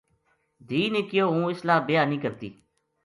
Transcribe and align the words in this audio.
دھی 0.67 0.81
نے 0.93 1.01
کہیو" 1.09 1.25
ہوں 1.33 1.45
اِسلا 1.51 1.75
بیاہ 1.87 2.09
نیہہ 2.09 2.23
کرتی" 2.23 2.49